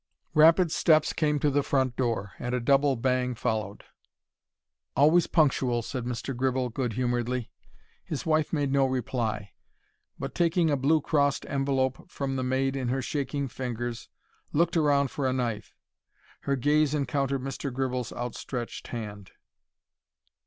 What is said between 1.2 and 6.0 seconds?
to the front door, and a double bang followed. "Always punctual,"